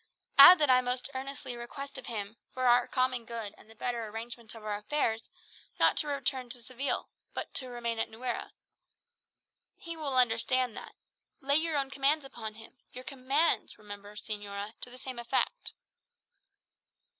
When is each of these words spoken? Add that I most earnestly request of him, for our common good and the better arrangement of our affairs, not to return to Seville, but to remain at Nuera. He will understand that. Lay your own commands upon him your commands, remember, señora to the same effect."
Add 0.39 0.57
that 0.57 0.69
I 0.71 0.81
most 0.81 1.11
earnestly 1.13 1.55
request 1.55 1.99
of 1.99 2.07
him, 2.07 2.37
for 2.55 2.65
our 2.65 2.87
common 2.87 3.23
good 3.23 3.53
and 3.55 3.69
the 3.69 3.75
better 3.75 4.07
arrangement 4.07 4.55
of 4.55 4.63
our 4.63 4.75
affairs, 4.75 5.29
not 5.77 5.95
to 5.97 6.07
return 6.07 6.49
to 6.49 6.63
Seville, 6.63 7.11
but 7.35 7.53
to 7.53 7.67
remain 7.69 7.99
at 7.99 8.09
Nuera. 8.09 8.51
He 9.77 9.95
will 9.95 10.17
understand 10.17 10.75
that. 10.75 10.95
Lay 11.39 11.57
your 11.57 11.77
own 11.77 11.91
commands 11.91 12.25
upon 12.25 12.55
him 12.55 12.79
your 12.91 13.03
commands, 13.03 13.77
remember, 13.77 14.15
señora 14.15 14.73
to 14.81 14.89
the 14.89 14.97
same 14.97 15.19
effect." 15.19 15.73